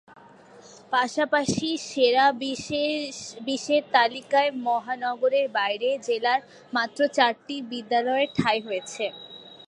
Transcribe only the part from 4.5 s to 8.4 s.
মহানগরের বাইরে জেলার মাত্র চারটি বিদ্যালয়ের